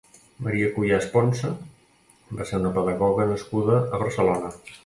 [0.45, 1.51] Maria Cuyàs Ponsa
[2.39, 4.53] va ser una pedagoga nascuda a Barcelona.